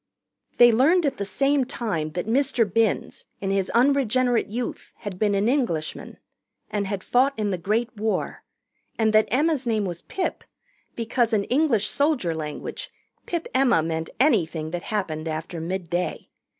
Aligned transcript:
They 0.57 0.71
learned 0.71 1.05
at 1.05 1.17
the 1.17 1.25
same 1.25 1.63
time 1.63 2.13
that 2.13 2.25
Mr. 2.25 2.65
Binns, 2.65 3.25
in 3.39 3.51
his 3.51 3.69
unregenerate 3.69 4.47
youth, 4.47 4.93
had 4.95 5.19
been 5.19 5.35
an 5.35 5.47
Englishman 5.47 6.17
and 6.71 6.87
had 6.87 7.03
fought 7.03 7.37
in 7.37 7.51
the 7.51 7.57
Great 7.59 7.95
War 7.95 8.41
and 8.97 9.13
that 9.13 9.27
Emma's 9.29 9.67
name 9.67 9.85
was 9.85 10.01
Pip 10.01 10.43
because 10.95 11.33
in 11.33 11.43
English 11.43 11.87
soldier 11.87 12.33
language 12.33 12.89
Pip 13.27 13.47
Emma 13.53 13.83
meant 13.83 14.09
anything 14.19 14.71
that 14.71 14.81
happened 14.81 15.27
after 15.27 15.61
midday. 15.61 16.29